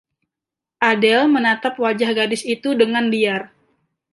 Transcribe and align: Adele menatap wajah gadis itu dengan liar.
Adele 0.89 1.25
menatap 1.35 1.73
wajah 1.83 2.09
gadis 2.17 2.41
itu 2.55 2.69
dengan 2.81 3.05
liar. 3.13 3.41